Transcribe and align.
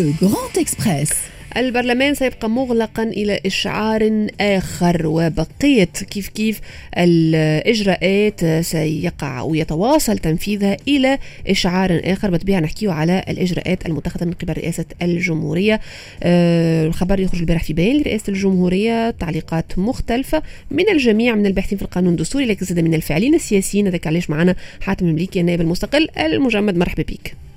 Le 0.00 0.12
Grand 0.12 0.56
Express. 0.64 1.14
البرلمان 1.56 2.14
سيبقى 2.14 2.50
مغلقا 2.50 3.02
إلى 3.02 3.40
إشعار 3.46 4.26
آخر 4.40 5.06
وبقية 5.06 5.84
كيف 6.10 6.28
كيف 6.28 6.60
الإجراءات 6.98 8.44
سيقع 8.64 9.42
ويتواصل 9.42 10.18
تنفيذها 10.18 10.76
إلى 10.88 11.18
إشعار 11.48 12.00
آخر. 12.04 12.30
بطبيعة 12.30 12.60
نحكيه 12.60 12.90
على 12.90 13.24
الإجراءات 13.28 13.86
المتخذة 13.86 14.24
من 14.24 14.32
قبل 14.32 14.52
رئاسة 14.52 14.84
الجمهورية. 15.02 15.80
آه، 16.22 16.86
الخبر 16.86 17.20
يخرج 17.20 17.40
البارح 17.40 17.64
في 17.64 17.72
بيان 17.72 17.96
لرئاسة 17.96 18.24
الجمهورية 18.28 19.10
تعليقات 19.10 19.78
مختلفة 19.78 20.42
من 20.70 20.88
الجميع 20.88 21.34
من 21.34 21.46
الباحثين 21.46 21.78
في 21.78 21.84
القانون 21.84 22.12
الدستوري 22.12 22.46
لكن 22.46 22.66
زاد 22.66 22.80
من 22.80 22.94
الفاعلين 22.94 23.34
السياسيين. 23.34 23.86
هذاك 23.86 24.06
علاش 24.06 24.30
معنا 24.30 24.54
حاتم 24.80 25.06
المليكي 25.06 25.40
النائب 25.40 25.60
المستقل 25.60 26.08
المجمد. 26.18 26.76
مرحبا 26.76 27.02
بك. 27.02 27.49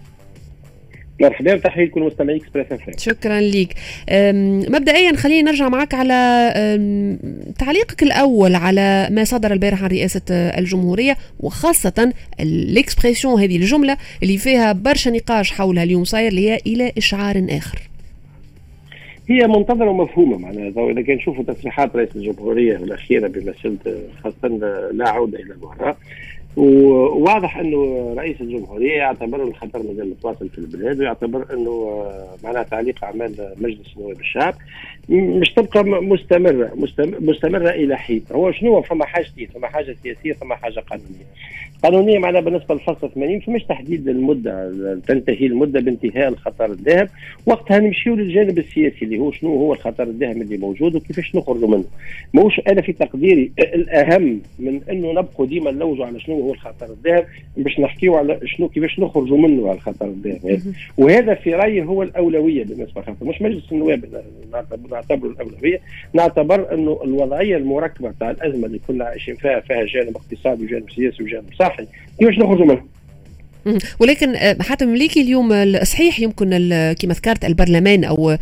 مرحبا 1.22 1.54
وتحيه 1.54 1.86
لكل 1.86 2.02
مستمعي 2.02 2.38
إكسبريس 2.38 2.72
إف 2.72 3.00
شكرا 3.00 3.40
لك. 3.42 3.74
مبدئيا 4.70 5.16
خلينا 5.16 5.52
نرجع 5.52 5.70
معك 5.70 5.94
على 5.94 6.54
تعليقك 7.60 8.04
الأول 8.04 8.56
على 8.56 9.08
ما 9.12 9.24
صدر 9.24 9.54
البارح 9.54 9.84
عن 9.84 9.90
رئاسة 9.90 10.22
الجمهورية 10.32 11.18
وخاصة 11.40 12.14
الإكسبريسيون 12.40 13.42
هذه 13.42 13.56
الجملة 13.56 13.98
اللي 14.24 14.38
فيها 14.38 14.72
برشا 14.74 15.10
نقاش 15.10 15.52
حولها 15.52 15.84
اليوم 15.84 16.04
صاير 16.04 16.28
اللي 16.28 16.50
هي 16.50 16.60
إلى 16.68 16.92
إشعار 16.98 17.46
آخر. 17.50 17.80
هي 19.30 19.48
منتظرة 19.48 19.90
ومفهومة 19.90 20.38
معناها 20.38 20.92
إذا 20.92 21.02
كان 21.02 21.16
نشوفوا 21.16 21.44
تصريحات 21.44 21.96
رئيس 21.96 22.10
الجمهورية 22.16 22.76
الأخيرة 22.76 23.28
بمسألة 23.28 23.78
خاصة 24.24 24.48
لا 24.94 25.10
عودة 25.10 25.40
إلى 25.40 25.54
الوراء 25.54 25.98
وواضح 26.58 27.58
إنه 27.58 28.14
رئيس 28.18 28.42
الجمهورية 28.42 28.98
يعتبر 28.98 29.44
الخطر 29.44 29.84
مازال 29.84 30.10
متواصل 30.10 30.50
في 30.50 30.58
البلاد 30.58 31.00
ويعتبر 31.00 31.54
إنه 31.54 31.72
آه، 31.72 32.36
معناها 32.44 32.64
تعليق 32.64 33.04
أعمال 33.04 33.54
مجلس 33.58 33.98
نواب 33.98 34.20
الشعب. 34.20 34.56
مش 35.10 35.50
تبقى 35.54 35.84
مستمرة 35.84 36.72
مستمرة 37.20 37.70
إلى 37.70 37.98
حين. 37.98 38.22
هو 38.32 38.52
شنو 38.52 38.82
فما 38.82 39.06
حاجتين 39.06 39.48
فما 39.48 39.68
حاجة 39.68 39.96
سياسية 40.04 40.34
فما 40.34 40.56
حاجة 40.56 40.80
قانونية. 40.80 41.26
قانونية 41.84 42.20
معناها 42.20 42.42
بالنسبة 42.42 42.76
للفصل 42.76 43.10
80 43.16 43.40
فمش 43.40 43.64
تحديد 43.64 44.08
المدة 44.08 44.72
تنتهي 45.08 45.46
المدة 45.46 45.80
بانتهاء 45.80 46.28
الخطر 46.30 46.66
الذهب. 46.66 47.10
وقتها 47.46 47.80
نمشيو 47.80 48.16
للجانب 48.16 48.58
السياسي 48.58 49.06
اللي 49.06 49.18
هو 49.20 49.32
شنو 49.32 49.50
هو 49.50 49.74
الخطر 49.74 50.04
الذهب 50.04 50.42
اللي 50.42 50.58
موجود 50.58 50.96
وكيفاش 50.96 51.36
نخرجوا 51.36 51.68
منه. 51.68 51.86
موش 52.34 52.60
أنا 52.68 52.82
في 52.82 52.94
تقديري 52.94 53.52
الأهم 53.60 54.42
من 54.60 54.82
إنه 54.90 55.12
نبقوا 55.12 55.46
ديما 55.46 55.72
نلوجوا 55.72 56.06
على 56.06 56.20
شنو 56.20 56.36
هو 56.42 56.54
الخطر 56.54 56.86
الذهب 56.86 57.26
باش 57.58 57.80
نحكيو 57.80 58.16
على 58.16 58.40
شنو 58.46 58.68
كيفاش 58.70 59.00
نخرجوا 59.00 59.38
منه 59.38 59.68
على 59.70 59.76
الخطر 59.78 60.06
الذهب. 60.06 60.62
وهذا 60.98 61.34
في 61.34 61.54
رأيي 61.56 61.84
هو 61.84 62.04
الأولوية 62.04 62.64
بالنسبة 62.64 63.02
للخطر 63.02 63.26
مش 63.26 63.42
مجلس 63.42 63.72
النواب 63.72 64.06
نعتبر 64.94 65.28
الأولوية. 65.28 65.80
نعتبر 66.14 66.74
أنه 66.74 67.00
الوضعية 67.04 67.58
المركبة 67.58 68.14
تاع 68.20 68.32
الأزمة 68.32 68.66
اللي 68.66 68.80
كنا 68.88 69.06
عايشين 69.06 69.36
فيها 69.36 69.60
فيها 69.60 69.86
جانب 69.86 70.18
اقتصادي 70.18 70.64
وجانب 70.64 70.92
سياسي 70.92 71.24
وجانب 71.24 71.54
صحي 71.60 71.88
كيفاش 72.20 72.38
نخرجوا 72.40 72.66
منه 72.66 72.86
ولكن 74.00 74.36
آه، 74.36 74.58
حتى 74.62 74.86
مليكي 74.86 75.22
اليوم 75.22 75.84
صحيح 75.84 76.20
يمكن 76.20 76.50
كما 77.00 77.14
ذكرت 77.14 77.46
البرلمان 77.46 78.04
أو 78.04 78.38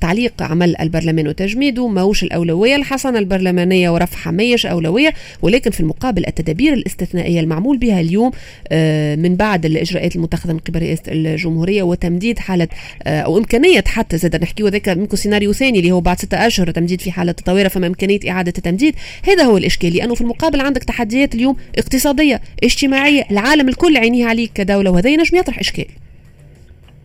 تعليق 0.00 0.42
عمل 0.42 0.76
البرلمان 0.80 1.28
وتجميده 1.28 1.88
ماهوش 1.88 2.22
الأولوية 2.22 2.76
الحصانه 2.76 3.18
البرلمانية 3.18 3.90
ورفعها 3.90 4.32
ماهيش 4.32 4.66
أولوية 4.66 5.12
ولكن 5.42 5.70
في 5.70 5.80
المقابل 5.80 6.26
التدابير 6.26 6.72
الاستثنائية 6.72 7.40
المعمول 7.40 7.78
بها 7.78 8.00
اليوم 8.00 8.30
آه، 8.68 9.16
من 9.16 9.36
بعد 9.36 9.66
الإجراءات 9.66 10.16
المتخذة 10.16 10.52
من 10.52 10.58
قبل 10.58 10.82
رئاسه 10.82 11.02
الجمهورية 11.08 11.82
وتمديد 11.82 12.38
حالة 12.38 12.68
آه، 13.02 13.20
أو 13.20 13.38
إمكانية 13.38 13.84
حتى 13.86 14.18
زاد 14.18 14.42
نحكيو 14.42 14.68
ذاك 14.68 14.88
ممكن 14.88 15.16
سيناريو 15.16 15.52
ثاني 15.52 15.78
اللي 15.78 15.92
هو 15.92 16.00
بعد 16.00 16.18
ستة 16.18 16.46
أشهر 16.46 16.70
تمديد 16.70 17.00
في 17.00 17.12
حالة 17.12 17.34
الطوارئ 17.38 17.68
فما 17.68 17.86
إمكانية 17.86 18.18
إعادة 18.28 18.52
التمديد. 18.58 18.94
هذا 19.22 19.44
هو 19.44 19.56
الاشكال 19.56 19.96
لأنه 19.96 20.14
في 20.14 20.20
المقابل 20.20 20.60
عندك 20.60 20.84
تحديات 20.84 21.34
اليوم 21.34 21.56
اقتصادية 21.78 22.40
اجتماعية 22.64 23.26
العالم 23.30 23.68
الكل 23.68 23.91
كل 23.92 23.98
عينيه 23.98 24.26
عليك 24.26 24.52
كدولة 24.52 24.90
وهذا 24.90 25.10
ينجم 25.10 25.38
يطرح 25.38 25.58
إشكال. 25.58 25.84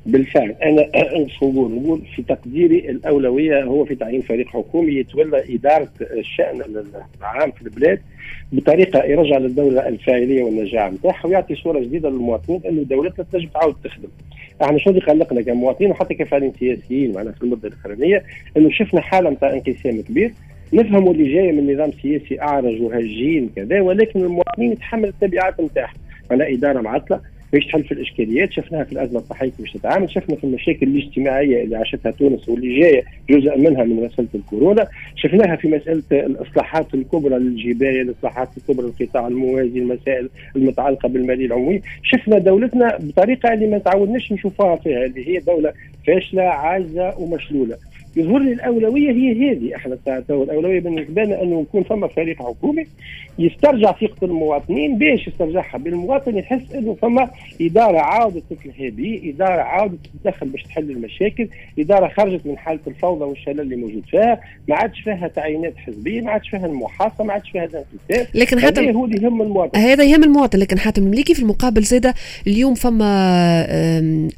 بالفعل. 0.06 0.56
أنا 0.64 0.88
نقول 1.42 1.72
نقول 1.72 2.02
في 2.16 2.22
تقديري 2.22 2.90
الأولوية 2.90 3.64
هو 3.64 3.86
في 3.86 3.96
تعيين 3.96 4.22
فريق 4.22 4.48
حكومي 4.48 4.92
يتولى 4.92 5.56
إدارة 5.56 5.90
الشأن 6.02 6.62
العام 7.20 7.52
في 7.52 7.62
البلاد 7.62 8.02
بطريقة 8.52 9.04
يرجع 9.04 9.38
للدولة 9.38 9.88
الفاعلية 9.88 10.44
والنجاعة 10.44 10.90
نتاعها 10.90 11.28
ويعطي 11.28 11.56
صورة 11.56 11.80
جديدة 11.80 12.10
للمواطنين 12.10 12.62
انه 12.66 12.84
دولتنا 12.84 13.26
تنجم 13.32 13.48
تعاود 13.48 13.76
تخدم. 13.84 14.10
إحنا 14.62 14.78
شنو 14.78 14.94
اللي 14.94 15.06
خلقنا 15.06 15.42
كمواطنين 15.42 15.92
وحتى 15.92 16.14
كفاعلين 16.14 16.54
سياسيين 16.60 17.14
معنا 17.14 17.32
في 17.32 17.44
المدة 17.44 17.68
الأخرانية؟ 17.68 18.24
إنه 18.58 18.70
شفنا 18.72 19.02
حالة 19.02 19.30
نتاع 19.30 19.54
انقسام 19.54 20.02
كبير. 20.02 20.34
نفهموا 20.74 21.14
اللي 21.14 21.34
جاية 21.34 21.52
من 21.52 21.74
نظام 21.74 21.92
سياسي 22.02 22.42
أعرج 22.42 22.82
وهجين 22.82 23.50
كذا 23.56 23.82
ولكن 23.82 24.20
المواطنين 24.20 24.72
يتحمل 24.72 25.10
التبعات 25.10 25.62
نتاعها 25.62 25.94
على 26.32 26.54
إدارة 26.54 26.82
معطلة. 26.82 27.22
باش 27.54 27.66
تحل 27.66 27.84
في 27.84 27.92
الإشكاليات 27.92 28.52
شفناها 28.52 28.84
في 28.84 28.92
الأزمة 28.92 29.20
الصحيه 29.20 29.52
باش 29.60 29.72
تتعامل 29.72 30.10
شفنا 30.10 30.36
في 30.36 30.44
المشاكل 30.44 30.88
الاجتماعية 30.88 31.64
اللي 31.64 31.76
عاشتها 31.76 32.12
تونس 32.12 32.50
واللي 32.50 32.80
جاية 32.80 33.04
جزء 33.30 33.58
منها 33.58 33.84
من 33.84 33.96
مسألة 33.96 34.28
الكورونا. 34.36 34.88
شفناها 35.16 35.56
في 35.56 35.68
مسألة 35.68 36.04
الإصلاحات 36.12 36.94
الكبرى 36.94 37.40
للجبايه 37.40 38.02
الإصلاحات 38.02 38.50
الكبرى 38.58 38.92
للقطاع 39.00 39.28
الموازي 39.28 39.80
المسائل 39.80 40.30
المتعلقة 40.56 41.10
بالماليه 41.10 41.46
العموميه 41.46 41.82
شفنا 42.04 42.38
دولتنا 42.38 42.98
بطريقة 43.00 43.54
اللي 43.54 43.68
ما 43.68 43.78
تعودناش 43.78 44.32
نشوفها 44.32 44.76
فيها 44.76 45.06
اللي 45.06 45.28
هي 45.28 45.40
دولة 45.40 45.74
فاشلة 46.08 46.44
عاجزه 46.44 47.20
ومشلولة. 47.20 47.78
يظهر 48.18 48.40
لي 48.40 48.52
الأولوية 48.52 49.12
هي 49.12 49.52
هذه. 49.52 49.76
إحنا 49.76 49.98
الأولوية 50.30 50.80
بالنسبة 50.80 51.24
لنا 51.24 51.44
أنه 51.44 51.62
يكون 51.62 51.84
فما 51.84 52.08
فريق 52.08 52.38
حكومي 52.38 52.86
يسترجع 53.40 53.92
ثقة 53.92 54.26
المواطنين 54.26 54.98
باش 54.98 55.28
يسترجعها. 55.28 55.78
بالمواطن 55.78 56.38
يحس 56.38 56.72
أنه 56.76 56.98
فما 57.02 57.30
إدارة 57.62 58.00
عاودت 58.00 58.44
تتلهي 58.50 58.90
به، 58.90 59.22
إدارة 59.26 59.62
عاودت 59.62 59.98
تتدخل 60.04 60.48
باش 60.48 60.64
تحل 60.64 60.92
المشاكل، 60.92 61.48
إدارة 61.80 62.08
خرجت 62.08 62.46
من 62.46 62.58
حالة 62.58 62.80
الفوضى 62.88 63.26
والشلل 63.26 63.62
اللي 63.62 63.76
موجود 63.76 64.04
فيها، 64.10 64.40
ما 64.68 64.76
عادش 64.76 65.02
فيها 65.02 65.28
تعيينات 65.28 65.78
حزبية، 65.78 66.22
ما 66.22 66.32
عادش 66.32 66.50
فيها 66.50 66.66
المحاصه، 66.66 67.24
ما 67.24 67.34
عادش 67.34 67.50
فيها 67.50 67.64
الانقسام. 67.64 68.28
لكن 68.34 68.60
حتى 68.60 68.94
هو 68.94 69.06
اللي 69.06 69.24
يهم 69.24 69.42
المواطن. 69.42 69.80
هذا 69.80 70.04
يهم 70.04 70.24
المواطن. 70.24 70.60
لكن 70.60 70.80
حتى 70.80 71.02
المليكي 71.02 71.34
في 71.34 71.42
المقابل 71.42 71.84
زادة 71.84 72.14
اليوم 72.48 72.74
فما 72.74 73.68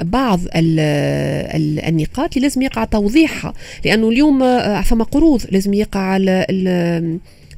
بعض 0.04 0.40
النقاط 1.88 2.36
اللي 2.36 2.48
لازم 2.48 2.62
يقع 2.62 2.84
توضيحها. 2.84 3.54
لأنه 3.86 4.10
اليوم 4.10 4.44
آه، 4.44 4.82
فما 4.82 5.04
قروض 5.04 5.42
لازم 5.52 5.74
يقع 5.74 6.00
على 6.00 6.46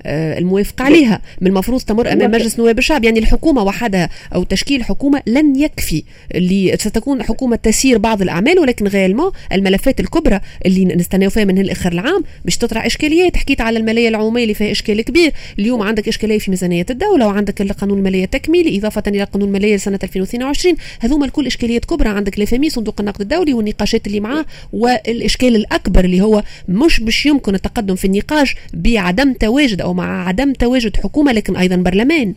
آه، 0.06 0.38
الموافق 0.40 0.82
عليها. 0.82 1.22
من 1.42 1.48
المفروض 1.48 1.82
تمر 1.82 2.12
أمام 2.14 2.32
مجلس 2.32 2.60
نواب 2.60 2.78
الشعب. 2.78 3.04
يعني 3.04 3.20
الحكومة 3.20 3.64
وحدها 3.64 4.10
أو 4.36 4.44
تشكيل 4.44 4.84
حكومه 4.84 5.22
لن 5.28 5.56
يكفي 5.56 6.04
اللي 6.36 6.78
ستكون 6.80 7.24
حكومة 7.24 7.56
تسير 7.56 7.98
بعض 7.98 8.22
الأعمال 8.22 8.60
ولكن 8.60 8.88
غالما 8.88 9.32
الملفات 9.52 10.00
الكبرى 10.00 10.40
اللي 10.66 10.86
نستناو 10.86 11.30
فيها 11.30 11.44
من 11.46 11.58
الإخر 11.58 11.92
العام 11.92 12.24
باش 12.46 12.58
تطرح 12.58 12.86
إشكاليات. 12.86 13.38
حكيت 13.38 13.62
على 13.62 13.80
المالية 13.80 14.10
العمومية 14.10 14.44
اللي 14.44 14.54
فيها 14.54 14.72
إشكال 14.72 15.02
كبير. 15.02 15.32
اليوم 15.60 15.82
عندك 15.82 16.08
إشكالية 16.08 16.40
في 16.40 16.52
ميزانية 16.52 16.86
الدولة 16.90 17.28
وعندك 17.28 17.62
القانون 17.62 17.98
المالية 17.98 18.24
التكميلي 18.24 18.78
إضافة 18.78 19.04
إلى 19.08 19.24
قانون 19.24 19.48
المالية 19.48 19.76
لسنة 19.76 20.00
2022 20.04 20.76
هذوما 21.00 21.26
الكل 21.26 21.48
إشكاليات 21.48 21.86
كبرى. 21.86 22.10
عندك 22.10 22.40
لفامي 22.40 22.70
صندوق 22.70 22.96
النقد 23.00 23.22
الدولي 23.22 23.54
والنقاشات 23.54 24.08
اللي 24.08 24.20
معاه 24.20 24.46
والإشكال 24.74 25.56
الأكبر 25.56 26.06
اللي 26.06 26.22
هو 26.22 26.44
مش 26.68 27.00
باش 27.00 27.26
يمكن 27.26 27.56
التقدم 27.56 27.96
في 27.96 28.06
النقاش 28.06 28.56
بعدم 28.74 29.34
تواجد 29.34 29.82
أو 29.82 29.91
أو 29.91 29.96
مع 29.96 30.28
عدم 30.28 30.53
تواجد 30.53 30.97
حكومة 30.97 31.31
لكن 31.31 31.56
أيضا 31.56 31.75
برلمان. 31.75 32.34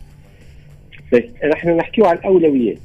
نحن 1.51 1.69
نحكيو 1.77 2.05
عن 2.05 2.15
الاولويات 2.15 2.77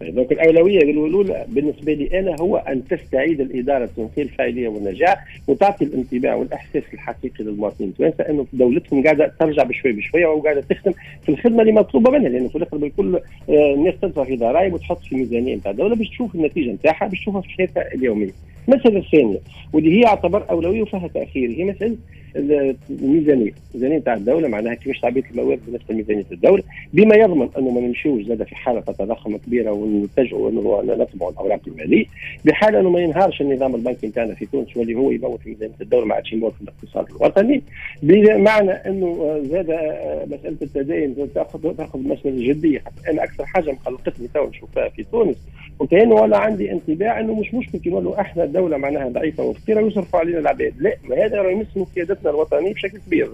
دونك 0.00 0.32
الأولوية 0.32 0.78
الاولى 0.78 1.46
بالنسبة 1.48 1.92
لي 1.92 2.20
أنا 2.20 2.36
هو 2.40 2.56
أن 2.56 2.82
تستعيد 2.88 3.40
الإدارة 3.40 3.84
التونسيه 3.84 4.22
الفاعلية 4.22 4.68
والنجاح 4.68 5.24
وتعطي 5.48 5.84
الانطباع 5.84 6.34
والإحساس 6.34 6.82
الحقيقي 6.94 7.44
للمواطنين. 7.44 7.90
التوانسه 7.90 8.24
انه 8.30 8.46
دولتهم 8.52 9.04
قاعدة 9.04 9.32
ترجع 9.40 9.62
بشوي 9.62 9.92
بشويه 9.92 10.26
وقاعده 10.26 10.60
تخدم 10.60 10.92
في 11.22 11.28
الخدمة 11.28 11.60
اللي 11.60 11.72
مطلوبة 11.72 12.10
منها 12.10 12.28
لأنه 12.28 12.48
في 12.48 12.56
الآخر 12.56 12.76
بالكل 12.76 13.16
آه، 13.48 13.74
الناس 13.74 13.94
تدفع 14.02 14.24
في 14.24 14.36
ضرائب 14.36 14.72
وتحط 14.74 15.02
في 15.02 15.12
الميزانيه 15.12 15.56
نتاع 15.56 15.70
الدولة 15.70 15.96
باش 15.96 16.08
تشوف 16.08 16.34
النتيجة 16.34 16.70
نتاعها 16.70 17.06
باش 17.06 17.20
تشوفها 17.20 17.40
في 17.40 17.48
حياتها 17.48 17.94
اليومية. 17.94 18.32
المساله 18.68 18.98
الثانية 18.98 19.38
واللي 19.72 19.92
هي 19.92 20.00
يعتبر 20.00 20.50
أولوية 20.50 20.82
وفيها 20.82 21.08
تأخير. 21.14 21.50
هي 21.50 21.64
مسألة 21.64 21.96
الميزانية، 22.90 23.52
الميزانية 23.74 23.98
نتاع 23.98 24.14
الدولة 24.14 24.48
معناها 24.48 24.74
كيفاش 24.74 25.00
تعبئه 25.00 25.30
الموارد 25.30 25.60
بالنسبة 25.66 25.94
لميزانية 25.94 26.24
الدولة. 26.32 26.62
بما 26.92 27.16
يضمن 27.16 27.48
أنه 27.58 27.70
ما 27.70 27.80
نمشيوش 27.80 28.22
زاد 28.22 28.42
في 28.42 28.56
حالة 28.56 28.80
تضخم 28.80 29.36
كبيرة 29.36 29.72
ونتجهوا 29.72 30.50
أنه 30.50 30.82
نطبعوا 30.98 31.30
الأوراق 31.32 31.60
المالية 31.66 32.04
بحال 32.44 32.76
أنه 32.76 32.90
ما 32.90 33.00
ينهارش 33.00 33.40
النظام 33.40 33.74
البنكي 33.74 34.06
نتاعنا 34.06 34.34
في 34.34 34.46
تونس 34.46 34.76
واللي 34.76 34.94
هو 34.94 35.10
يموت 35.10 35.40
في 35.40 35.48
ميزانية 35.48 35.74
الدولة 35.80 36.06
ما 36.06 36.14
عادش 36.14 36.32
يموت 36.32 36.52
في 36.52 36.62
الاقتصاد 36.62 37.06
الوطني. 37.10 37.62
بمعنى 38.02 38.70
أنه 38.70 39.40
زاد 39.44 39.70
مسألة 40.30 40.56
التدين 40.62 41.16
تاخذ 41.34 41.74
تأخذ 41.76 41.98
مسألة 41.98 42.48
جدية. 42.48 42.82
أنا 43.10 43.24
أكثر 43.24 43.44
حاجة 43.44 43.72
مقلقتني 43.72 44.28
تو 44.34 44.46
نشوفها 44.48 44.88
في 44.88 45.04
تونس 45.12 45.36
وكان 45.80 46.12
ولا 46.12 46.38
عندي 46.38 46.72
انطباع 46.72 47.20
أنه 47.20 47.34
مش 47.34 47.54
مشكل 47.54 47.78
كي 47.78 47.90
نقولوا 47.90 48.20
إحنا 48.20 48.44
دولة 48.56 48.76
معناها 48.76 49.08
ضعيفة 49.08 49.42
وفقيرة 49.44 49.80
يصرفوا 49.80 50.18
علينا 50.20 50.38
العباد. 50.38 50.72
لا 50.80 51.26
هذا 51.26 51.42
راه 51.42 51.50
يمس 51.50 51.66
سيادتنا 51.94 52.30
الوطنية 52.30 52.74
بشكل 52.74 52.98
كبير. 53.06 53.30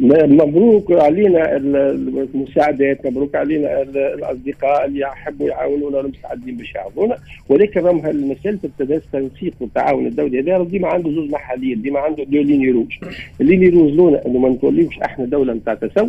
مبروك 0.00 0.92
علينا 0.92 1.56
المساعدات 1.56 3.06
مبروك 3.06 3.34
علينا 3.34 3.82
الأصدقاء 3.82 4.86
اللي 4.86 5.00
يحبوا 5.00 5.48
يعاونونا 5.48 6.00
المستعدين 6.00 6.56
باش 6.56 6.74
يعاونونا. 6.74 7.16
ولكن 7.48 7.80
راهم 7.80 8.30
مساله 8.30 8.58
التنسيق 8.80 9.54
والتعاون 9.60 10.06
الدولي 10.06 10.40
هذا 10.40 10.64
ديما 10.64 10.88
عنده 10.88 11.10
زوج 11.10 11.30
محليات 11.30 11.78
ديما 11.78 12.00
عنده 12.00 12.24
دو 12.24 12.42
ليني 12.42 12.70
روج. 12.70 12.92
الليني 13.40 13.68
روج 13.68 13.92
لونا 13.92 14.26
إنه 14.26 14.38
ما 14.38 14.48
نتوليوش 14.48 14.98
أحنا 14.98 15.24
دولة 15.24 15.52
نتاع 15.52 15.74
تسو 15.74 16.08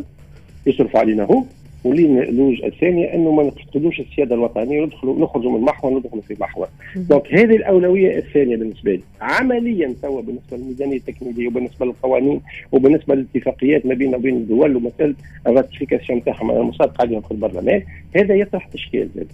يصرف 0.66 0.96
علينا 0.96 1.24
هو. 1.24 1.44
واللوج 1.86 2.64
الثانية 2.64 3.14
أنه 3.14 3.32
ما 3.32 3.44
نفقدوش 3.44 4.00
السيادة 4.00 4.36
الوطنية 4.36 4.82
وندخلوا 4.82 5.20
نخرجوا 5.20 5.52
من 5.52 5.62
محور 5.62 5.98
ندخلوا 5.98 6.22
في 6.22 6.36
محور. 6.40 6.68
دونك 6.96 7.34
هذه 7.34 7.56
الأولوية 7.56 8.18
الثانية 8.18 8.56
بالنسبة 8.56 8.92
لي. 8.92 9.02
عمليا 9.22 9.96
توا 10.02 10.22
بالنسبة 10.22 10.58
للميزانية 10.58 10.98
التكميليه 10.98 11.48
وبالنسبة 11.48 11.86
للقوانين 11.86 12.42
وبالنسبة 12.72 13.16
للاتفاقيات 13.16 13.86
ما 13.86 13.94
بين 13.94 14.16
وبين 14.16 14.36
الدول 14.36 14.76
ومسألة 14.76 15.16
ratification 15.48 16.24
تاعهم 16.24 16.52
المصادقه 16.52 17.02
عليهم 17.02 17.22
في 17.22 17.32
البرلمان 17.32 17.84
هذا 18.16 18.36
يطرح 18.36 18.70
إشكال 18.74 19.10
ذلك. 19.18 19.28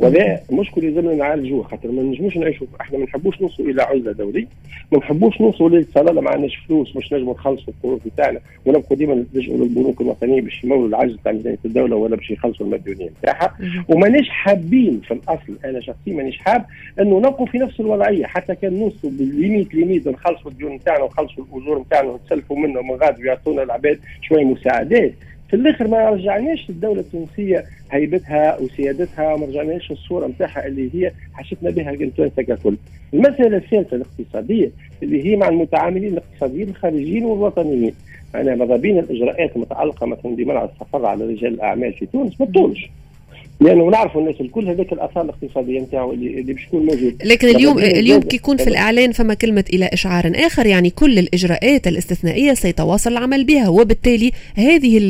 ولا 0.00 0.40
مشكل 0.52 0.84
يلزمنا 0.84 1.14
نعالجوه 1.14 1.62
خاطر 1.62 1.90
ما 1.90 2.02
نجموش 2.02 2.36
نعيشوا 2.36 2.66
إحنا 2.80 2.98
ما 2.98 3.04
نحبوش 3.04 3.40
نوصلوا 3.42 3.68
إلى 3.70 3.82
عزلة 3.82 4.12
دولية 4.12 4.46
ما 4.92 4.98
نحبوش 4.98 5.40
نوصلوا 5.40 5.68
للصلالة 5.68 6.20
ما 6.20 6.30
عندناش 6.30 6.56
فلوس 6.56 6.92
باش 6.92 7.12
نجموا 7.12 7.34
نخلصوا 7.34 7.72
القروض 7.78 8.00
بتاعنا 8.06 8.40
ونبقوا 8.66 8.96
ديما 8.96 9.24
نلجؤوا 9.34 9.56
للبنوك 9.58 10.00
الوطنية 10.00 10.40
باش 10.40 10.64
يمولوا 10.64 10.88
العجز 10.88 11.16
تاع 11.24 11.32
ميزانيه 11.32 11.58
الدولة 11.64 11.96
ولا 11.96 12.16
باش 12.16 12.30
يخلصوا 12.30 12.66
المديونيه 12.66 13.10
نتاعها 13.22 13.56
ومانيش 13.88 14.28
حابين 14.28 15.00
في 15.04 15.14
الأصل 15.14 15.58
أنا 15.64 15.80
شخصيا 15.80 16.12
مانيش 16.14 16.38
حاب 16.38 16.64
إنه 17.00 17.18
نبقوا 17.18 17.46
في 17.46 17.58
نفس 17.58 17.80
الوضعية 17.80 18.26
حتى 18.26 18.54
كان 18.54 18.74
نوصلوا 18.78 19.12
بال 19.12 19.28
limite 19.28 19.74
limite 19.74 20.08
نخلصوا 20.08 20.50
الديون 20.50 20.72
نتاعنا 20.72 21.02
ونخلصوا 21.02 21.44
الأجور 21.44 21.78
نتاعنا 21.80 22.08
ونتسلفوا 22.08 22.56
منهم 22.58 22.88
من 22.90 22.94
غاد 22.96 23.20
ويعطونا 23.20 23.62
العباد 23.62 23.98
شوية 24.22 24.44
مساعدات. 24.44 25.12
في 25.50 25.56
الآخر 25.56 25.88
ما 25.88 26.10
رجعناش 26.10 26.70
الدولة 26.70 27.00
التونسية 27.00 27.64
هيبتها 27.90 28.58
وسيادتها 28.60 29.36
ما 29.36 29.46
رجعناش 29.46 29.90
الصورة 29.90 30.26
نتاعها 30.26 30.66
اللي 30.66 30.90
هي 30.94 31.12
حشتنا 31.32 31.70
بها 31.70 31.90
التوانسه 31.90 32.42
ككل. 32.42 32.76
المسألة 33.14 33.56
الثالثة 33.56 33.96
الاقتصادية 33.96 34.70
اللي 35.02 35.26
هي 35.26 35.36
مع 35.36 35.48
المتعاملين 35.48 36.12
الاقتصاديين 36.12 36.68
الخارجيين 36.68 37.24
والوطنيين. 37.24 37.94
أنا 38.34 38.54
ماذا 38.54 38.76
بيا 38.76 38.98
الإجراءات 38.98 39.56
المتعلقة 39.56 40.06
مثلا 40.06 40.36
بمنع 40.36 40.64
السفر 40.64 41.06
على 41.06 41.24
رجال 41.24 41.54
الأعمال 41.54 41.92
في 41.92 42.06
تونس 42.06 42.40
ما 42.40 42.46
تطولش. 42.46 42.90
لأنه 43.60 43.90
نعرفوا 43.90 44.20
الناس 44.20 44.40
الكل 44.40 44.68
هذاك 44.68 44.92
الآثار 44.92 45.24
الاقتصادية 45.24 45.80
نتاعو 45.80 46.12
اللي, 46.12 46.40
اللي 46.40 46.52
باش 46.52 46.64
يكون 46.64 46.86
موجود. 46.86 47.22
لكن 47.24 47.48
اليوم 47.48 47.78
اليوم 47.78 48.22
كي 48.22 48.36
يكون 48.36 48.56
في 48.56 48.66
الإعلان 48.66 49.12
فما 49.12 49.34
كلمة 49.34 49.64
إلى 49.72 49.90
إشعار 49.92 50.32
آخر 50.34 50.66
يعني 50.66 50.90
كل 50.90 51.18
الإجراءات 51.18 51.86
الاستثنائية 51.86 52.54
سيتواصل 52.54 53.12
العمل 53.12 53.44
بها 53.44 53.68
وبالتالي 53.68 54.30
هذه 54.54 55.00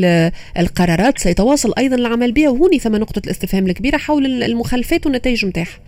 القرارات 0.59 1.19
سيتواصل 1.19 1.73
أيضا 1.77 1.95
العمل 1.95 2.31
بها. 2.31 2.49
وهوني 2.49 2.79
ثم 2.79 2.95
نقطة 2.95 3.21
الاستفهام 3.25 3.65
الكبيرة 3.65 3.97
حول 3.97 4.43
المخالفات 4.43 5.05
والنتائج 5.05 5.45
نتاعها. 5.45 5.79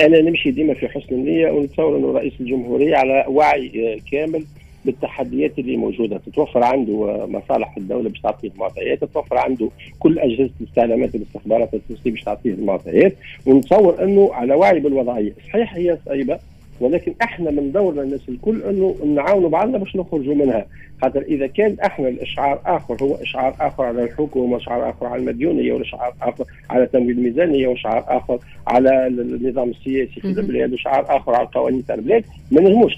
أنا 0.00 0.20
نمشي 0.20 0.50
ديما 0.50 0.74
في 0.74 0.88
حسن 0.88 1.14
النية 1.14 1.50
ونتصور 1.50 1.96
أنه 1.96 2.12
رئيس 2.12 2.32
الجمهورية 2.40 2.96
على 2.96 3.24
وعي 3.28 4.00
كامل 4.12 4.44
بالتحديات 4.84 5.58
اللي 5.58 5.76
موجودة. 5.76 6.20
تتوفر 6.26 6.62
عنده 6.64 7.26
مصالح 7.26 7.76
الدولة 7.76 8.08
باش 8.08 8.20
تعطيه 8.20 8.48
المعطيات 8.48 9.04
تتوفر 9.04 9.38
عنده 9.38 9.68
كل 9.98 10.18
أجهزة 10.18 10.50
الاستعلامات 10.60 11.14
والاستخبارات 11.14 11.74
التونسيه 11.74 12.10
باش 12.10 12.22
تعطيه 12.22 12.50
المعطيات. 12.50 13.14
ونتصور 13.46 14.04
إنه 14.04 14.30
على 14.32 14.54
وعي 14.54 14.80
بالوضعية. 14.80 15.32
صحيح 15.48 15.74
هي 15.74 15.98
صعيبه 16.06 16.38
ولكن 16.80 17.14
إحنا 17.22 17.50
من 17.50 17.72
دورنا 17.72 18.02
الناس 18.02 18.28
الكل 18.28 18.62
إنه 18.62 18.96
نعاونوا 19.14 19.48
بعضنا 19.48 19.78
باش 19.78 19.96
نخرجوا 19.96 20.34
منها. 20.34 20.66
خاطر 21.02 21.22
إذا 21.22 21.46
كان 21.46 21.76
إحنا 21.84 22.08
الإشعار 22.08 22.60
آخر 22.66 22.96
هو 23.02 23.14
إشعار 23.14 23.54
آخر 23.60 23.84
على 23.84 24.04
الحكومة 24.04 24.54
وإشعار 24.54 24.90
آخر 24.90 25.06
على 25.06 25.20
المديونيه 25.20 25.72
وإشعار 25.72 26.14
آخر 26.22 26.44
على 26.70 26.86
تمويل 26.86 27.18
الميزانيه 27.18 27.68
وإشعار 27.68 28.04
آخر 28.08 28.38
على 28.66 29.06
النظام 29.06 29.70
السياسي 29.70 30.20
في 30.20 30.26
البلاد 30.28 30.72
وإشعار 30.72 31.16
آخر 31.16 31.34
على 31.34 31.46
القوانين 31.46 31.86
تاع 31.86 31.94
البلاد. 31.94 32.24
ما 32.50 32.60
نجموش 32.60 32.96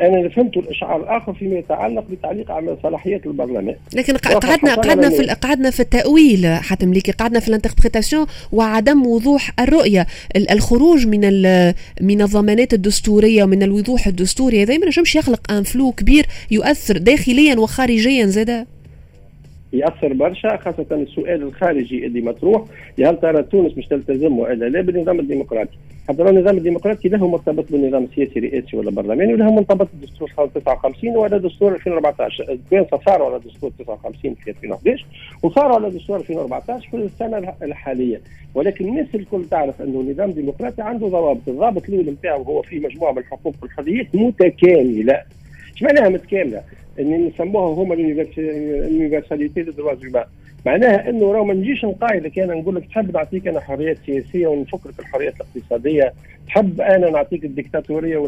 أنا 0.00 0.28
فهمت 0.28 0.56
الإشعار 0.56 1.02
الآخر 1.02 1.34
فيما 1.34 1.58
يتعلق 1.58 2.04
بتعليق 2.10 2.50
على 2.50 2.76
صلاحيات 2.82 3.26
البرلمان 3.26 3.74
لكن 3.94 4.16
قعدنا 4.16 4.74
قعدنا 4.74 5.10
في 5.10 5.26
قعدنا 5.26 5.70
في 5.70 5.80
التأويل 5.80 6.46
حاتم 6.46 6.92
المليكي 6.92 7.12
قعدنا 7.12 7.40
في 7.40 7.48
ال 7.48 7.53
interprétation 7.53 8.26
وعدم 8.52 9.06
وضوح 9.06 9.50
الرؤية. 9.60 10.06
الخروج 10.50 11.06
من 11.06 11.20
من 12.00 12.22
الضمانات 12.22 12.74
الدستورية 12.74 13.44
ومن 13.44 13.62
الوضوح 13.62 14.06
الدستوري 14.06 14.62
هذا 14.62 14.78
ما 14.78 14.86
نجمش 14.86 15.16
يخلق 15.16 15.52
un 15.52 15.62
flou 15.62 15.92
كبير 15.92 16.26
يؤثر 16.50 16.98
داخليا 16.98 17.58
وخارجيا 17.58 18.26
زاده. 18.26 18.73
يأثر 19.74 20.12
برشا 20.12 20.56
خاصة 20.56 20.86
السؤال 20.92 21.42
الخارجي 21.42 22.06
اللي 22.06 22.20
مطروح 22.20 22.62
هل 22.98 23.20
ترى 23.20 23.42
تونس 23.42 23.78
مش 23.78 23.86
تلتزم 23.86 24.38
وإلا 24.38 24.64
لا 24.64 24.80
بالنظام 24.80 25.20
الديمقراطي؟ 25.20 25.76
حتى 26.08 26.22
النظام 26.22 26.56
الديمقراطي 26.56 27.08
له 27.08 27.28
مرتبط 27.28 27.72
بالنظام 27.72 28.04
السياسي 28.04 28.38
الرئاسي 28.38 28.76
ولا 28.76 28.88
البرلماني 28.88 29.34
وله 29.34 29.52
مرتبط 29.52 29.88
بالدستور 29.94 30.30
59 30.54 31.16
ولا 31.16 31.38
دستور 31.38 31.74
2014 31.74 32.58
كان 32.70 32.86
صاروا 33.06 33.26
على 33.30 33.38
دستور 33.38 33.70
59 33.78 34.34
في 34.34 34.50
2011 34.50 35.06
وصاروا 35.42 35.74
على 35.74 35.90
دستور 35.90 36.16
2014 36.16 36.90
في 36.90 36.96
السنة 36.96 37.54
الحالية. 37.62 38.20
ولكن 38.54 38.88
الناس 38.88 39.06
الكل 39.14 39.44
تعرف 39.50 39.82
أنه 39.82 40.00
النظام 40.00 40.30
الديمقراطي 40.30 40.82
عنده 40.82 41.08
ضوابط 41.08 41.48
الضابط 41.48 41.88
الأول 41.88 42.10
نتاعو 42.10 42.42
هو 42.42 42.62
فيه 42.62 42.80
مجموعة 42.80 43.12
من 43.12 43.18
الحقوق 43.18 43.54
والحريات 43.62 44.06
متكاملة. 44.14 45.22
إيش 45.74 45.82
معناها 45.82 46.08
متكامله؟ 46.08 46.62
ان 47.00 47.26
نسموها 47.26 47.74
هما 47.74 47.94
ال 47.94 48.07
universalité 48.07 49.62
de 49.62 49.72
droits 49.72 50.24
معناها 50.66 51.10
إنه 51.10 51.32
راه 51.32 51.44
ما 51.44 51.54
نجيش 51.54 51.84
نقايضك 51.84 52.32
كان 52.32 52.48
نقول 52.48 52.76
لك 52.76 52.86
تحب 52.86 53.14
نعطيك 53.14 53.48
أنا 53.48 53.60
حريات 53.60 53.96
سياسية 54.06 54.46
ونفك 54.46 54.86
لك 54.86 55.00
الحريات 55.00 55.34
الاقتصادية. 55.36 56.12
تحب 56.46 56.80
أنا 56.80 57.10
نعطيك 57.10 57.44
الدكتاتورية 57.44 58.18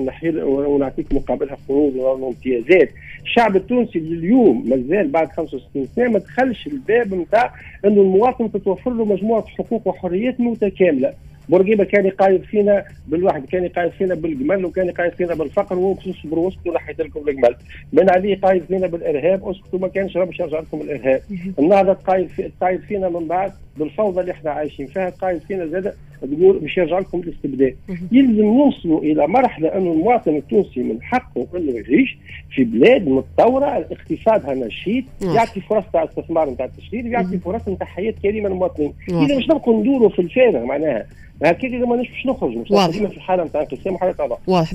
ونعطيك 0.44 1.12
مقابلها 1.12 1.56
قروض 1.68 1.96
وامتيازات. 1.96 2.90
الشعب 3.24 3.56
التونسي 3.56 3.98
اليوم 3.98 4.68
مازال 4.68 5.08
بعد 5.08 5.28
65 5.32 5.86
سنة 5.96 6.08
ما 6.08 6.18
دخلش 6.18 6.66
الباب 6.66 7.14
نتاع 7.14 7.54
إنه 7.84 8.00
المواطن 8.00 8.52
تتوفر 8.52 8.90
له 8.90 9.04
مجموعة 9.04 9.44
حقوق 9.46 9.88
وحريات 9.88 10.40
متكاملة. 10.40 11.12
بورقيبة 11.48 11.84
كان 11.84 12.06
يقايد 12.06 12.42
فينا 12.42 12.84
بالواحد 13.06 13.44
كان 13.46 13.64
يقايد 13.64 13.92
فينا 13.92 14.14
بالجمل 14.14 14.64
وكان 14.64 14.86
يقايد 14.88 15.12
فينا 15.12 15.34
بالفقر 15.34 15.78
وهو 15.78 15.94
صبروا 16.22 16.44
واسكتوا 16.46 16.72
لكم 17.04 17.28
الجمل 17.28 17.56
بن 17.92 18.10
علي 18.10 18.34
قايد 18.34 18.64
فينا 18.64 18.86
بالإرهاب 18.86 19.48
أسكتوا 19.48 19.78
ما 19.78 19.88
كانش 19.88 20.16
راه 20.16 20.24
باش 20.24 20.40
يرجع 20.40 20.60
لكم 20.60 20.80
الإرهاب. 20.80 21.22
النهضة 21.58 21.92
في 22.28 22.50
قايد 22.60 22.80
فينا 22.80 23.08
من 23.08 23.26
بعد 23.28 23.52
بالفوضى 23.78 24.20
اللي 24.20 24.32
إحنا 24.32 24.50
عايشين 24.50 24.86
فيها 24.86 25.10
قايد 25.10 25.40
فينا 25.42 25.66
زاد 25.66 25.94
تقول 26.22 26.58
باش 26.58 26.76
يرجع 26.76 26.98
لكم 26.98 27.20
الاستبداد. 27.20 27.76
يلزم 28.12 28.44
نوصلوا 28.44 29.00
إلى 29.00 29.26
مرحلة 29.26 29.68
انه 29.68 29.92
المواطن 29.92 30.36
التونسي 30.36 30.80
من 30.82 31.02
حقه 31.02 31.46
أنه 31.56 31.72
يعيش 31.72 32.18
في 32.50 32.64
بلاد 32.64 33.08
متطورة 33.08 33.66
اقتصادها 33.66 34.54
نشيط 34.54 35.04
يعطي 35.22 35.60
فرص 35.60 35.84
تاع 35.92 36.04
استثمار 36.04 36.50
نتاع 36.50 36.66
التشغيل 36.66 37.06
ويعطي 37.06 37.38
فرص 37.38 37.68
نتاع 37.68 37.86
حياة 37.86 38.14
كريمة 38.22 38.48
للمواطنين. 38.48 38.92
إذا 39.24 39.38
مش 39.38 39.44
نبقوا 39.44 39.80
ندوروا 39.80 40.08
في 40.08 40.18
الفارغ 40.18 40.64
معناها 40.64 41.06
هكاك 41.42 41.64
إذا 41.64 41.86
ما 41.86 41.96
باش 41.96 42.26
نخرج 42.26 42.56
مش 42.56 42.70
في 43.08 43.20
حاله 43.20 43.44
نتاع 43.44 43.60
انقسام 43.60 43.94
وحالة 43.94 44.14
أعضاء. 44.20 44.40
واضح. 44.46 44.72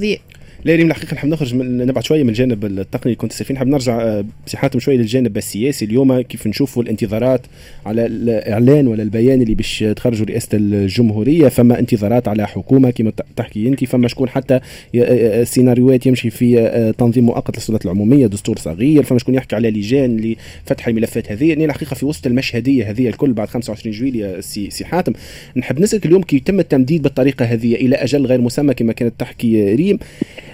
لا 0.65 0.75
ريم 0.75 0.87
الحقيقة 0.87 1.13
نحب 1.13 1.29
نخرج 1.29 1.55
من 1.55 1.77
نبعد 1.77 2.03
شوية 2.03 2.23
من 2.23 2.29
الجانب 2.29 2.65
التقني 2.65 3.15
كنت 3.15 3.31
سفين 3.31 3.55
نحب 3.55 3.67
نرجع 3.67 4.01
آه، 4.01 4.25
بصحاتهم 4.47 4.79
شوية 4.79 4.97
للجانب 4.97 5.37
السياسي. 5.37 5.85
اليوم 5.85 6.21
كيف 6.21 6.47
نشوفوا 6.47 6.83
الانتظارات 6.83 7.41
على 7.85 8.05
الإعلان 8.05 8.87
ولا 8.87 9.03
البيان 9.03 9.41
اللي 9.41 9.55
باش 9.55 9.83
تخرجوا 9.95 10.25
رئاسة 10.25 10.49
الجمهورية. 10.53 11.47
فما 11.47 11.79
انتظارات 11.79 12.27
على 12.27 12.47
حكومة 12.47 12.89
كما 12.89 13.11
تحكي 13.35 13.67
انت 13.67 13.83
فما 13.83 14.07
شكون 14.07 14.29
حتى 14.29 14.53
آه، 14.55 14.61
آه، 14.95 15.43
سيناريوهات 15.43 16.05
يمشي 16.05 16.29
في 16.29 16.93
تنظيم 16.97 17.25
مؤقت 17.25 17.55
للسلطات 17.55 17.85
العمومية 17.85 18.27
دستور 18.27 18.57
صغير. 18.57 19.03
فما 19.03 19.19
شكون 19.19 19.35
يحكي 19.35 19.55
على 19.55 19.71
لجان 19.71 20.35
لفتح 20.65 20.87
الملفات 20.87 21.31
هذه. 21.31 21.49
يعني 21.49 21.65
الحقيقة 21.65 21.93
في 21.93 22.05
وسط 22.05 22.27
المشهدية 22.27 22.89
هذه 22.89 23.07
الكل 23.07 23.33
بعد 23.33 23.47
25 23.47 23.95
جويليا 23.95 24.41
سي, 24.41 24.69
سي 24.69 24.85
حاتم 24.85 25.13
نحب 25.57 25.79
نسألك 25.79 26.05
اليوم 26.05 26.23
كي 26.23 26.35
يتم 26.35 26.59
التمديد 26.59 27.01
بالطريقة 27.01 27.45
هذه 27.45 27.75
إلى 27.75 27.95
أجل 27.95 28.25
غير 28.25 28.41
مسمى 28.41 28.73
كما 28.73 28.93
كانت 28.93 29.13
تحكي 29.19 29.75
ريم. 29.75 29.99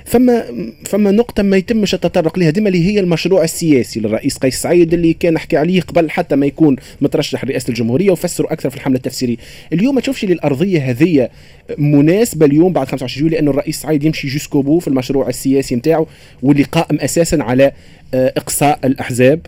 فما 0.07 0.45
فما 0.85 1.11
نقطة 1.11 1.43
ما 1.43 1.57
يتمش 1.57 1.93
التطرق 1.93 2.39
لها. 2.39 2.49
ديما 2.49 2.69
اللي 2.69 2.85
هي 2.85 2.99
المشروع 2.99 3.43
السياسي 3.43 3.99
للرئيس 3.99 4.37
قيس 4.37 4.61
سعيد 4.61 4.93
اللي 4.93 5.13
كان 5.13 5.33
نحكي 5.33 5.57
عليه 5.57 5.81
قبل 5.81 6.09
حتى 6.11 6.35
ما 6.35 6.45
يكون 6.45 6.75
مترشح 7.01 7.45
رئاسه 7.45 7.69
الجمهورية 7.69 8.11
وفسروا 8.11 8.53
أكثر 8.53 8.69
في 8.69 8.75
الحملة 8.75 8.97
التفسيرية. 8.97 9.37
اليوم 9.73 9.95
ما 9.95 10.01
تشوفش 10.01 10.23
الأرضية 10.23 10.89
هذه 10.89 11.29
مناسبة 11.77 12.45
اليوم 12.45 12.73
بعد 12.73 12.87
25 12.87 13.23
يوليو 13.23 13.37
لأنه 13.37 13.51
الرئيس 13.51 13.81
سعيد 13.81 14.03
يمشي 14.03 14.27
جوسكو 14.27 14.61
بو 14.61 14.79
في 14.79 14.87
المشروع 14.87 15.29
السياسي 15.29 15.75
نتاعو 15.75 16.07
واللي 16.43 16.63
قائم 16.63 16.99
أساسا 16.99 17.35
على 17.35 17.71
آه، 18.13 18.33
إقصاء 18.37 18.79
الأحزاب. 18.83 19.39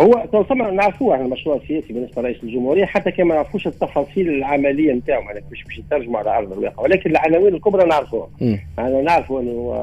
هو 0.00 0.42
طبعا 0.42 0.70
نعرفوه 0.70 1.14
إحنا 1.14 1.26
المشروع 1.26 1.56
السياسي 1.56 1.92
بالنسبة 1.92 2.22
لرئيس 2.22 2.36
الجمهورية 2.44 2.84
حتى 2.84 3.10
كما 3.10 3.34
نعرفوش 3.34 3.66
التفاصيل 3.66 4.28
العملية 4.28 4.92
نتاعو 4.92 5.22
يعني 5.22 5.40
مش 5.52 5.64
باش 5.64 5.78
نترجموا 5.78 6.18
على 6.18 6.38
أرض 6.38 6.52
الواقع. 6.52 6.82
ولكن 6.82 7.10
العناوين 7.10 7.54
الكبرى 7.54 7.88
نعرفوها. 7.88 8.28
أنا 8.78 9.02
نعرفوا 9.02 9.40
أنه 9.40 9.74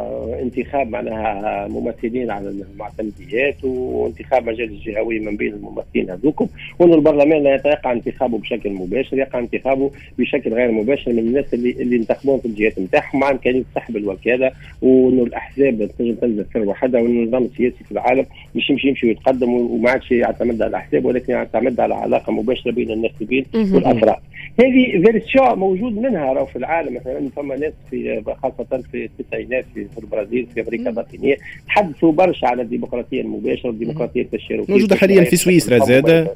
انتخاب 0.41 0.89
معناها 0.89 1.67
ممثلين 1.67 2.31
على 2.31 2.49
المعتمديات 2.49 3.63
وانتخاب 3.63 4.49
مجالس 4.49 4.83
جهويه 4.83 5.19
من 5.19 5.35
بين 5.37 5.53
الممثلين 5.53 6.09
هذوكم 6.09 6.47
وأنه 6.79 6.95
البرلمان 6.95 7.43
لا 7.43 7.55
يتوقع 7.55 7.91
انتخابه 7.91 8.37
بشكل 8.37 8.69
مباشر 8.69 9.17
يقع 9.17 9.39
انتخابه 9.39 9.91
بشكل 10.19 10.53
غير 10.53 10.71
مباشر 10.71 11.11
من 11.13 11.19
الناس 11.19 11.53
اللي 11.53 11.71
اللي 11.71 11.95
ينتخبون 11.95 12.39
في 12.39 12.45
الجهات 12.45 12.79
نتاعهم 12.79 13.19
مع 13.19 13.31
امكانيه 13.31 13.63
سحب 13.75 13.97
الوكالة 13.97 14.51
وأنه 14.81 15.23
الأحزاب 15.23 15.89
تنجم 15.99 16.15
تنزل 16.15 16.45
سر 16.53 16.59
وحدها 16.69 17.01
وأنه 17.01 17.23
النظام 17.23 17.43
السياسي 17.43 17.83
في 17.83 17.91
العالم 17.91 18.25
مش 18.55 18.69
يمشي 18.69 18.87
يمشي 18.87 19.07
ويتقدم 19.07 19.53
وما 19.53 19.89
عادش 20.03 20.11
يعتمد 20.11 20.61
على 20.61 20.69
الاحزاب 20.69 21.05
ولكن 21.05 21.33
يعتمد 21.33 21.79
على 21.79 21.95
علاقة 21.95 22.31
مباشرة 22.31 22.71
بين 22.71 22.91
الناحيين 22.91 23.45
والافراد. 23.75 24.15
هذه 24.59 25.03
فيرسيون 25.05 25.59
موجود 25.59 25.97
منها 25.97 26.33
راهو 26.33 26.45
في 26.45 26.55
العالم 26.55 26.95
مثلا 26.95 27.29
فما 27.35 27.55
ناس 27.55 27.73
في 27.91 28.23
خاصة 28.43 28.83
في 28.91 29.05
التسعينات 29.19 29.65
في 29.73 29.87
البرازيل 29.97 30.47
في 30.53 30.61
أمريكا 30.61 30.89
اللاتينيه 30.89 31.35
تحدثوا 31.67 32.11
برشا 32.11 32.47
على 32.47 32.61
الديمقراطية 32.61 33.21
المباشرة 33.21 33.67
والديمقراطيه 33.67 34.21
التشاركية 34.21 34.73
موجودة 34.73 34.95
حاليا 34.95 35.23
في 35.23 35.35
سويسرا 35.35 35.79
زاد 35.79 36.27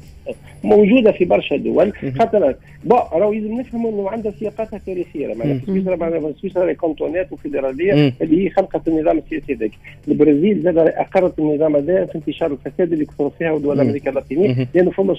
موجودة 0.64 1.12
في 1.12 1.24
برشا 1.24 1.56
دول 1.56 1.92
خاطر 2.18 2.54
راهو 2.90 3.32
لازم 3.32 3.60
نفهموا 3.60 3.90
إنه 3.90 4.10
عندها 4.10 4.32
سياقاتها 4.32 4.80
تاريخية. 4.86 5.34
معناها 5.34 5.58
في 5.58 5.66
سويسرا 5.66 5.96
معناها 5.96 6.32
سويسرا 6.40 6.72
cantons 6.72 7.32
وفيدرالية 7.32 8.12
اللي 8.22 8.44
هي 8.44 8.50
خلقت 8.50 8.88
النظام 8.88 9.18
السياسي 9.18 9.54
ذاك 9.54 9.70
البرازيل 10.08 10.62
زاد 10.62 10.78
أقرت 10.78 11.38
النظام 11.38 11.76
هذا 11.76 12.04
في 12.04 12.14
انتشار 12.14 12.52
الفساد 12.52 12.92
اللي 12.92 13.04
كثروا 13.04 13.30
فيها 13.38 13.58
دول 13.58 13.80
أمريكا 13.80 14.10
اللاتينيه 14.10 14.68
لأنه 14.74 14.90
فما 14.90 15.14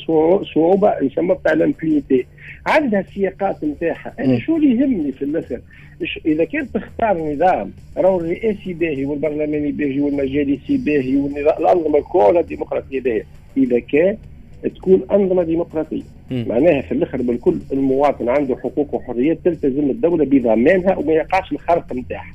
صعوبة 0.54 0.94
يسمى 1.02 1.36
بتاع 1.36 1.54
ال 1.54 1.62
impunité 1.62 2.26
عندها 2.90 3.12
سياقات 3.14 3.64
نتاعها 3.64 4.14
أنا 4.20 4.40
شو 4.40 4.58
اللي 4.58 4.72
يهمني 4.72 5.12
في 5.12 5.22
الآخر 5.22 5.60
إذا 6.26 6.44
كان 6.44 6.72
تختار 6.72 7.34
نظام 7.34 7.72
راهو 7.98 8.20
الرئاسي 8.20 8.74
باهي 8.74 9.06
والبرلماني 9.06 9.72
باهي 9.72 10.00
والمجالسي 10.00 10.78
باهي 10.78 11.16
والانظمه 11.16 12.02
كلها 12.02 12.40
الديمقراطية 12.40 13.02
باهية. 13.02 13.26
إذا 13.58 13.80
كان 13.80 14.18
تكون 14.76 15.04
أنظمة 15.12 15.44
ديمقراطية. 15.44 16.02
معناها 16.32 16.82
في 16.82 16.92
الأخر 16.92 17.22
بالكل 17.22 17.60
المواطن 17.74 18.30
عنده 18.30 18.56
حقوق 18.56 18.94
وحريات 18.94 19.38
تلتزم 19.46 19.90
الدولة 19.90 20.26
بضمانها 20.26 20.96
وما 20.96 21.14
يقعش 21.14 21.52
الخرق 21.52 21.94
نتاعها 21.94 22.34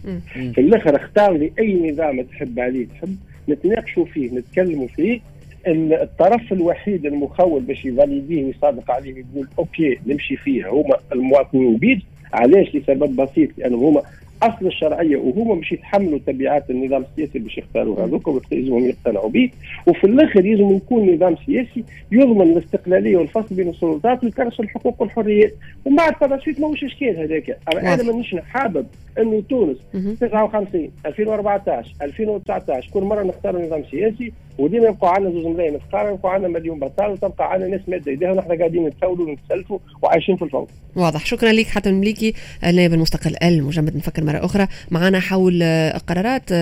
في 0.54 0.60
الأخر 0.60 0.96
اختار 0.96 1.32
لي 1.32 1.52
أي 1.58 1.90
نظام 1.90 2.22
تحب 2.22 2.60
عليه 2.60 2.86
تحب 2.86 3.16
نتناقشوا 3.48 4.04
فيه 4.04 4.30
نتكلموا 4.30 4.86
فيه 4.86 5.20
الطرف 5.66 6.52
الوحيد 6.52 7.06
المخول 7.06 7.62
باش 7.62 7.84
يفاليديه 7.84 8.44
ويصادق 8.44 8.90
عليه 8.90 9.14
ويقول 9.14 9.48
أوكي 9.58 9.98
نمشي 10.06 10.36
فيه. 10.36 10.70
هما 10.70 10.96
المواطنين 11.12 11.68
البيض 11.68 11.98
علاش؟ 12.32 12.74
لسبب 12.74 13.16
بسيط 13.16 13.50
لأنه 13.58 13.76
هما 13.76 14.02
أصل 14.42 14.66
الشرعية 14.66 15.16
وهما 15.16 15.54
باش 15.54 15.72
يتحملوا 15.72 16.18
تبعات 16.26 16.70
النظام 16.70 17.02
السياسي 17.02 17.38
باش 17.38 17.58
يختاروا 17.58 18.04
هذوك 18.04 18.42
لازمهم 18.52 18.84
يقتنعوا 18.84 19.30
به 19.30 19.50
وفي 19.86 20.04
الآخر 20.04 20.40
لازم 20.40 20.76
يكون 20.76 21.14
نظام 21.14 21.36
سياسي 21.46 21.84
يضمن 22.12 22.42
الاستقلالية 22.42 23.16
والفصل 23.16 23.54
بين 23.54 23.68
السلطات 23.68 24.24
ويكرس 24.24 24.60
الحقوق 24.60 25.02
والحريات. 25.02 25.52
ومن 25.84 25.96
بعد 25.96 26.12
الترشيد 26.22 26.60
ماهوش 26.60 26.84
إشكال 26.84 27.16
هذاك. 27.18 27.58
أنا 27.72 28.02
مانيش 28.02 28.36
حابب 28.36 28.86
إنه 29.18 29.42
تونس. 29.50 29.76
59 30.20 30.90
2014 31.06 31.94
2019 32.02 32.90
كل 32.94 33.02
مرة 33.02 33.22
نختار 33.22 33.66
نظام 33.66 33.84
سياسي 33.90 34.32
وديما 34.58 34.86
يبقى 34.86 35.14
عندنا 35.14 35.32
زوج 35.32 35.46
ملايين. 35.46 35.78
فقراء 35.78 36.14
يبقى 36.14 36.34
عندنا 36.34 36.48
مليون 36.48 36.78
بطال 36.78 37.10
وتبقى 37.10 37.52
عندنا 37.52 37.68
ناس 37.68 37.80
مادة 37.88 38.12
إيديها 38.12 38.32
ونحن 38.32 38.58
قاعدين 38.58 38.86
نتسولوا 38.86 39.26
ونتسلفوا 39.28 39.78
وعايشين 40.02 40.36
في 40.36 40.44
الفوضى. 40.44 40.70
واضح. 40.96 41.26
شكرا 41.26 41.52
لك 41.52 41.66
حتى 41.66 41.88
المليكي 41.88 42.34
النائب 42.64 42.94
المستقل 42.94 43.34
المجمد. 43.42 43.96
نفكر 43.96 44.24
مرة 44.24 44.44
أخرى. 44.44 44.66
معنا 44.90 45.20
حول 45.20 45.62
قرارات 46.06 46.52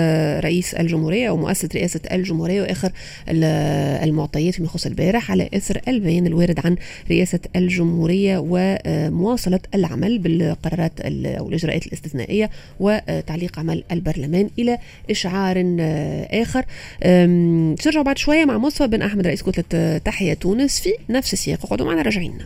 رئيس 0.44 0.74
الجمهورية 0.74 1.30
ومؤسسة 1.30 1.68
رئاسة 1.74 2.00
الجمهورية 2.12 2.62
وآخر 2.62 2.90
المعطيات 4.04 4.54
فيما 4.54 4.66
يخص 4.66 4.86
البارح 4.86 5.30
على 5.30 5.48
إثر 5.54 5.80
البيان 5.88 6.26
الوارد 6.26 6.60
عن 6.64 6.76
رئاسة 7.10 7.40
الجمهورية 7.56 8.44
ومواصلة 8.48 9.60
العمل 9.74 10.18
بالقرارات 10.18 11.00
أو 11.00 11.48
الإجراءات 11.48 11.86
الاستثنائية. 11.86 12.41
وتعليق 12.80 13.58
عمل 13.58 13.84
البرلمان 13.92 14.50
إلى 14.58 14.78
إشعار 15.10 15.56
آخر. 16.30 16.64
ترجعوا 17.76 18.04
بعد 18.04 18.18
شوية 18.18 18.44
مع 18.44 18.58
مصطفى 18.58 18.86
بن 18.86 19.02
أحمد 19.02 19.26
رئيس 19.26 19.42
كتلة 19.42 19.98
تحيا 19.98 20.34
تونس 20.34 20.80
في 20.80 20.90
نفس 21.10 21.32
السياق. 21.32 21.64
وقعدوا 21.64 21.86
معنا 21.86 22.02
راجعين. 22.02 22.38